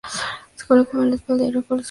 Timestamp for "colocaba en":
0.65-1.11